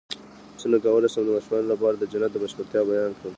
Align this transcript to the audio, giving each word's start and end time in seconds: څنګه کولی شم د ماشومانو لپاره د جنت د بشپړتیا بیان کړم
څنګه 0.59 0.77
کولی 0.85 1.07
شم 1.13 1.23
د 1.25 1.29
ماشومانو 1.35 1.71
لپاره 1.73 1.95
د 1.97 2.03
جنت 2.11 2.31
د 2.33 2.37
بشپړتیا 2.43 2.81
بیان 2.89 3.11
کړم 3.19 3.29